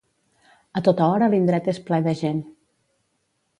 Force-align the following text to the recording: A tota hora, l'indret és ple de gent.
A 0.81 0.81
tota 0.87 1.09
hora, 1.09 1.27
l'indret 1.35 1.71
és 1.75 1.83
ple 1.91 2.01
de 2.09 2.17
gent. 2.25 2.43